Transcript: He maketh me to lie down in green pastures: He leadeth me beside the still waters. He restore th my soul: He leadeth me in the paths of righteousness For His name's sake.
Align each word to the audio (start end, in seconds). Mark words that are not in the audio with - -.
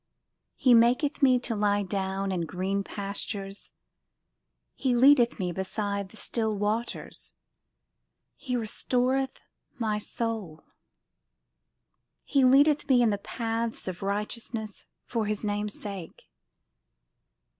He 0.55 0.73
maketh 0.73 1.21
me 1.21 1.37
to 1.41 1.55
lie 1.55 1.83
down 1.83 2.31
in 2.31 2.47
green 2.47 2.83
pastures: 2.83 3.71
He 4.73 4.95
leadeth 4.95 5.37
me 5.37 5.51
beside 5.51 6.09
the 6.09 6.17
still 6.17 6.57
waters. 6.57 7.33
He 8.35 8.55
restore 8.55 9.17
th 9.17 9.29
my 9.77 9.99
soul: 9.99 10.63
He 12.23 12.43
leadeth 12.43 12.89
me 12.89 13.03
in 13.03 13.11
the 13.11 13.19
paths 13.19 13.87
of 13.87 14.01
righteousness 14.01 14.87
For 15.05 15.27
His 15.27 15.43
name's 15.43 15.79
sake. 15.79 16.27